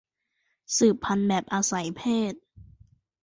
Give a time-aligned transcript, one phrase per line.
[0.77, 2.01] สืบพันธุ์แบบอาศัยเพ
[2.31, 2.33] ศ